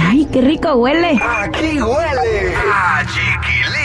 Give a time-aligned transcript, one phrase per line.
[0.00, 1.18] ¡Ay, qué rico huele!
[1.22, 3.76] Aquí huele a chiquilín.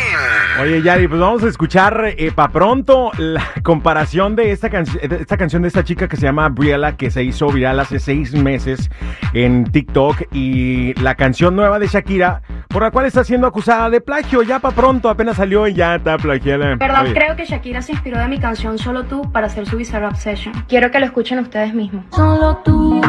[0.61, 5.37] Oye, Yari, pues vamos a escuchar eh, pa' pronto la comparación de esta, de esta
[5.37, 8.89] canción de esta chica que se llama Briella, que se hizo viral hace seis meses
[9.33, 14.01] en TikTok, y la canción nueva de Shakira, por la cual está siendo acusada de
[14.01, 14.43] plagio.
[14.43, 16.77] Ya pa' pronto, apenas salió y ya está plagiada.
[17.01, 20.07] Oye, creo que Shakira se inspiró de mi canción Solo tú para hacer su Bizarre
[20.07, 20.53] Obsession.
[20.67, 22.05] Quiero que lo escuchen ustedes mismos.
[22.11, 23.01] Solo tú,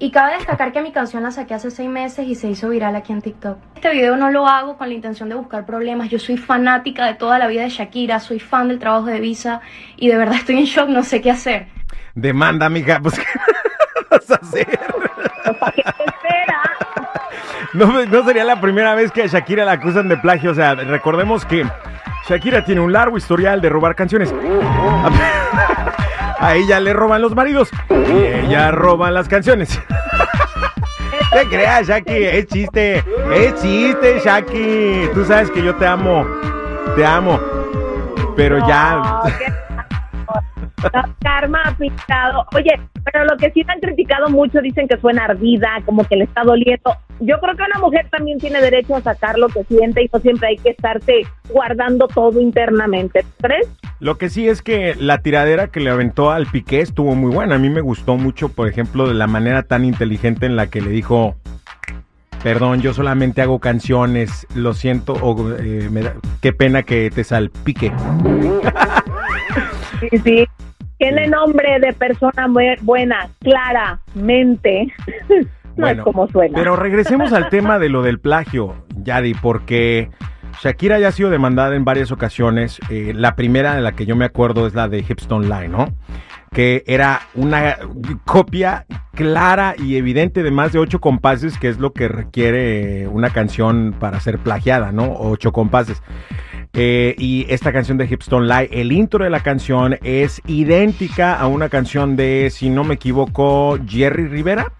[0.00, 2.94] Y cabe destacar que mi canción la saqué hace seis meses y se hizo viral
[2.94, 3.58] aquí en TikTok.
[3.74, 6.08] Este video no lo hago con la intención de buscar problemas.
[6.08, 9.60] Yo soy fanática de toda la vida de Shakira, soy fan del trabajo de Visa
[9.96, 11.66] y de verdad estoy en shock, no sé qué hacer.
[12.14, 13.26] Demanda, mija, pues ¿qué
[14.10, 14.78] vas a hacer?
[17.74, 20.52] No, no sería la primera vez que a Shakira la acusan de plagio.
[20.52, 21.66] O sea, recordemos que
[22.28, 24.32] Shakira tiene un largo historial de robar canciones.
[26.40, 29.80] A ella le roban los maridos y ella roba las canciones.
[31.32, 33.04] Te creas, Shaki, es chiste,
[33.34, 35.10] es chiste, Shaki.
[35.12, 36.26] Tú sabes que yo te amo,
[36.96, 37.38] te amo.
[38.34, 39.20] Pero ya.
[40.82, 42.46] No, karma pintado.
[42.54, 46.16] Oye, pero lo que sí me han criticado mucho dicen que suena ardida, como que
[46.16, 46.94] le está doliendo.
[47.20, 50.20] Yo creo que una mujer también tiene derecho a sacar lo que siente y no
[50.20, 53.22] siempre hay que estarse guardando todo internamente.
[53.22, 53.68] ¿tú ¿Crees?
[54.00, 57.56] Lo que sí es que la tiradera que le aventó al Piqué estuvo muy buena.
[57.56, 60.80] A mí me gustó mucho, por ejemplo, de la manera tan inteligente en la que
[60.80, 61.34] le dijo,
[62.44, 67.24] perdón, yo solamente hago canciones, lo siento, o eh, me da- qué pena que te
[67.24, 67.92] salpique.
[70.00, 70.46] Sí, sí.
[70.98, 72.48] Tiene nombre de persona
[72.82, 74.92] buena, claramente.
[75.76, 76.58] no es como suena.
[76.58, 80.10] Pero regresemos al tema de lo del plagio, Yadi, porque
[80.60, 82.80] Shakira ya ha sido demandada en varias ocasiones.
[82.90, 85.86] Eh, la primera de la que yo me acuerdo es la de Hipstone Line, ¿no?
[86.52, 87.76] Que era una
[88.24, 93.30] copia clara y evidente de más de ocho compases, que es lo que requiere una
[93.30, 95.12] canción para ser plagiada, ¿no?
[95.12, 96.02] Ocho compases.
[96.74, 101.46] Eh, y esta canción de Hipstone Lie, el intro de la canción es idéntica a
[101.46, 104.72] una canción de, si no me equivoco, Jerry Rivera.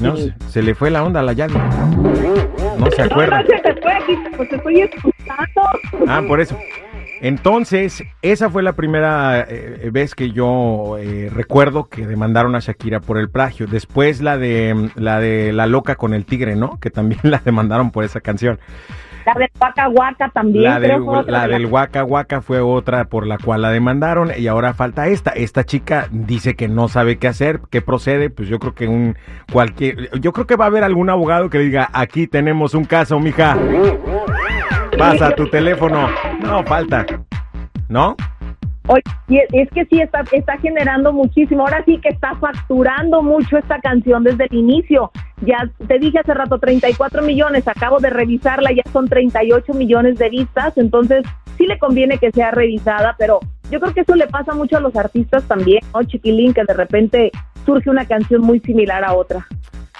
[0.00, 1.54] No, se, se le fue la onda a la Yadi.
[2.78, 3.42] No se acuerda.
[3.42, 5.62] No, no se te fue, aquí, pues te estoy escuchando.
[6.06, 6.58] Ah, por eso.
[7.20, 13.00] Entonces, esa fue la primera eh, vez que yo eh, recuerdo que demandaron a Shakira
[13.00, 13.66] por el plagio.
[13.66, 16.78] Después la de la de la loca con el tigre, ¿no?
[16.80, 18.58] Que también la demandaron por esa canción.
[19.26, 20.64] La del Waka Waka también.
[20.64, 24.74] La del, la del Waka Waka fue otra por la cual la demandaron y ahora
[24.74, 25.30] falta esta.
[25.30, 28.30] Esta chica dice que no sabe qué hacer, qué procede.
[28.30, 29.16] Pues yo creo que un
[29.52, 32.84] cualquier, yo creo que va a haber algún abogado que le diga aquí tenemos un
[32.84, 33.56] caso, mija.
[34.98, 36.08] Pasa tu teléfono.
[36.40, 37.06] No falta,
[37.88, 38.16] ¿no?
[38.86, 39.02] Oye,
[39.52, 41.62] es que sí está, está generando muchísimo.
[41.62, 45.10] Ahora sí que está facturando mucho esta canción desde el inicio.
[45.40, 50.28] Ya te dije hace rato 34 millones, acabo de revisarla, ya son 38 millones de
[50.28, 51.24] vistas, entonces
[51.56, 53.40] sí le conviene que sea revisada, pero
[53.70, 56.02] yo creo que eso le pasa mucho a los artistas también, ¿no?
[56.04, 57.32] Chiquilín, que de repente
[57.64, 59.46] surge una canción muy similar a otra.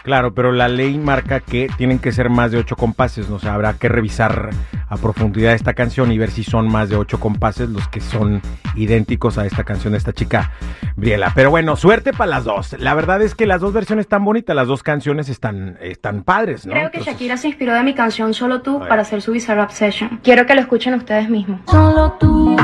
[0.05, 3.37] Claro, pero la ley marca que tienen que ser más de ocho compases, ¿no?
[3.37, 4.51] O sea, habrá que revisar
[4.87, 8.43] a profundidad esta canción y ver si son más de ocho compases los que son
[8.77, 10.53] idénticos a esta canción de esta chica,
[10.97, 11.33] Briela.
[11.35, 12.77] Pero bueno, suerte para las dos.
[12.79, 16.67] La verdad es que las dos versiones están bonitas, las dos canciones están, están padres,
[16.67, 16.73] ¿no?
[16.73, 19.63] Creo que Entonces, Shakira se inspiró de mi canción Solo tú para hacer su Bizarre
[19.63, 20.21] Obsession.
[20.23, 21.61] Quiero que lo escuchen ustedes mismos.
[21.67, 22.57] Solo tú.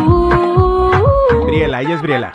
[1.47, 2.33] Briela, ella es Briela.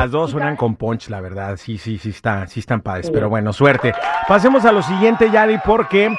[0.00, 1.58] Las dos suenan con punch, la verdad.
[1.58, 3.10] Sí, sí, sí, está, sí están padres.
[3.10, 3.92] Pero bueno, suerte.
[4.26, 6.10] Pasemos a lo siguiente, Yadi, porque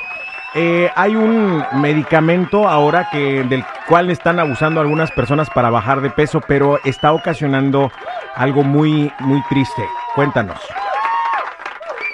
[0.53, 6.11] eh, hay un medicamento ahora que del cual están abusando algunas personas para bajar de
[6.11, 7.91] peso, pero está ocasionando
[8.35, 9.81] algo muy, muy triste.
[10.13, 10.59] Cuéntanos.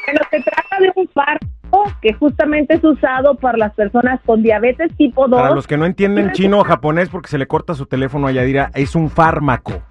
[0.05, 4.95] Bueno, se trata de un fármaco que justamente es usado por las personas con diabetes
[4.95, 5.37] tipo 2.
[5.37, 8.31] Para los que no entienden chino o japonés porque se le corta su teléfono a
[8.31, 9.83] Yadira, es un fármaco.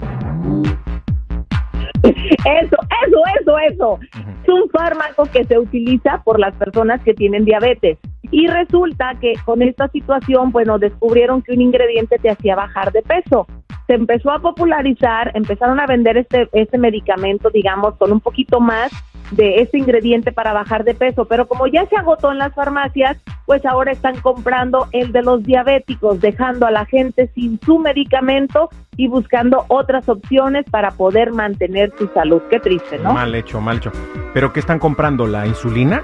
[2.25, 2.77] Eso,
[3.07, 3.99] eso, eso, eso.
[4.43, 7.99] Es un fármaco que se utiliza por las personas que tienen diabetes.
[8.31, 13.03] Y resulta que con esta situación, bueno, descubrieron que un ingrediente te hacía bajar de
[13.03, 13.47] peso.
[13.87, 18.91] Se empezó a popularizar, empezaron a vender este, este medicamento, digamos, con un poquito más
[19.33, 23.17] de este ingrediente para bajar de peso, pero como ya se agotó en las farmacias,
[23.45, 28.69] pues ahora están comprando el de los diabéticos, dejando a la gente sin su medicamento
[28.97, 32.43] y buscando otras opciones para poder mantener su salud.
[32.51, 33.13] Qué triste, ¿no?
[33.13, 33.91] Mal hecho, mal hecho.
[34.33, 35.27] ¿Pero qué están comprando?
[35.27, 36.03] ¿La insulina?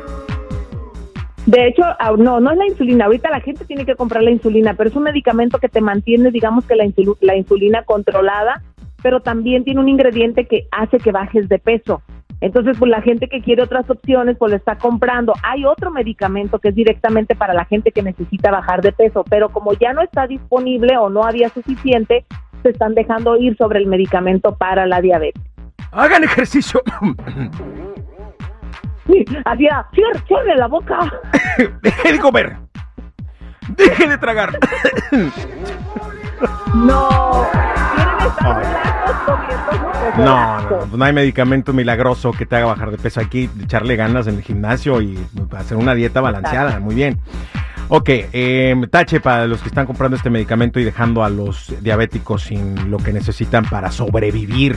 [1.46, 3.06] De hecho, ah, no, no es la insulina.
[3.06, 6.30] Ahorita la gente tiene que comprar la insulina, pero es un medicamento que te mantiene,
[6.30, 8.62] digamos que la, insul- la insulina controlada,
[9.02, 12.02] pero también tiene un ingrediente que hace que bajes de peso.
[12.42, 15.32] Entonces, pues la gente que quiere otras opciones, pues lo está comprando.
[15.44, 19.50] Hay otro medicamento que es directamente para la gente que necesita bajar de peso, pero
[19.50, 22.26] como ya no está disponible o no había suficiente,
[22.64, 25.40] se están dejando ir sobre el medicamento para la diabetes.
[25.92, 26.82] Hagan ejercicio.
[29.06, 30.98] Sí, Hacía, cierre, cierre la boca.
[31.82, 32.56] Deje de comer.
[33.76, 34.50] Deje de tragar.
[36.74, 37.46] No,
[37.94, 42.98] quieren estar blancos comiendo No, no, no hay medicamento milagroso que te haga bajar de
[42.98, 43.20] peso.
[43.20, 45.18] Hay que echarle ganas en el gimnasio y
[45.56, 46.78] hacer una dieta balanceada.
[46.80, 47.18] Muy bien.
[47.88, 52.42] Ok, eh, tache para los que están comprando este medicamento y dejando a los diabéticos
[52.42, 54.76] sin lo que necesitan para sobrevivir.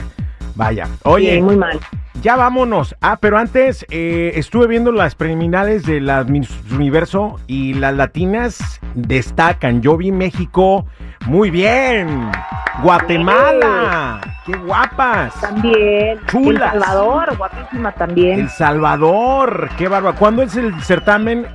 [0.54, 0.88] Vaya.
[1.02, 1.78] Oye, Sí, muy mal.
[2.22, 2.96] ya vámonos.
[3.02, 8.80] Ah, pero antes eh, estuve viendo las preliminares de la Miss Universo y las latinas
[8.94, 9.82] destacan.
[9.82, 10.86] Yo vi México
[11.26, 12.30] muy bien.
[12.82, 14.20] Guatemala.
[14.46, 15.34] Qué guapas.
[15.40, 16.18] También.
[16.28, 16.74] Chulas.
[16.74, 18.40] El Salvador, guapísima también.
[18.40, 19.68] El Salvador.
[19.76, 20.16] Qué bárbaro.
[20.16, 21.46] ¿Cuándo es el certamen?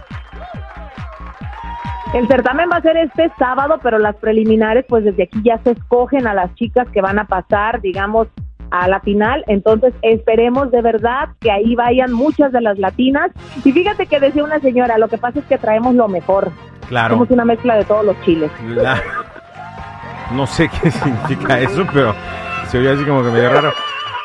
[2.13, 5.71] El certamen va a ser este sábado, pero las preliminares, pues desde aquí ya se
[5.71, 8.27] escogen a las chicas que van a pasar, digamos,
[8.69, 9.45] a la final.
[9.47, 13.31] Entonces, esperemos de verdad que ahí vayan muchas de las latinas.
[13.63, 16.51] Y fíjate que decía una señora, lo que pasa es que traemos lo mejor.
[16.89, 17.15] Claro.
[17.15, 18.51] Somos una mezcla de todos los chiles.
[18.67, 19.01] La-
[20.33, 22.13] No sé qué significa eso, pero
[22.71, 23.73] se oye así como que medio raro.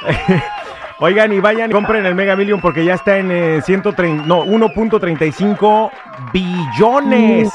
[0.99, 5.91] Oigan, y vayan, compren el Mega Million porque ya está en eh, 130, no, 1.35
[6.33, 7.53] billones.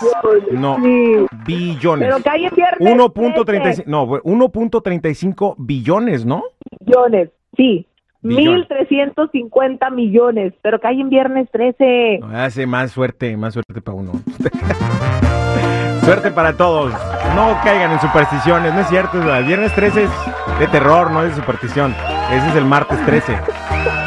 [0.52, 1.26] No, Sí.
[1.46, 2.08] billones.
[2.14, 6.44] Pero hay en viernes 1.35, no, 1.35 billones, ¿no?
[6.86, 7.30] millones.
[7.58, 7.88] Sí.
[8.22, 8.68] Billones.
[8.70, 12.20] 1.350 millones, pero hay en viernes 13.
[12.20, 14.12] No, hace más suerte, más suerte para uno.
[16.06, 16.92] suerte para todos.
[17.36, 19.18] No caigan en supersticiones, no es cierto.
[19.36, 20.12] El viernes 13 es
[20.60, 21.96] de terror, no de superstición.
[22.32, 23.38] Ese es el martes 13.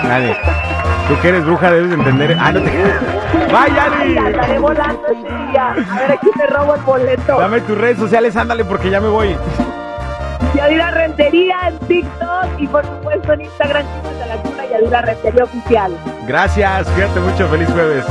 [0.02, 0.36] Dale.
[1.08, 2.36] Tú que eres bruja debes de entender.
[2.40, 2.70] Ah, no te.
[3.52, 5.70] ¡Vaya, Ay, andaré volando ese día.
[5.72, 7.38] A ver, aquí me robo el boleto.
[7.38, 9.36] Dame tus redes sociales, ándale, porque ya me voy.
[10.54, 15.44] Yadira Rentería en TikTok y por supuesto en Instagram, chicos de la Cuna, Yadira Rentería
[15.44, 15.92] Oficial.
[16.26, 18.04] Gracias, cuídate mucho, feliz jueves.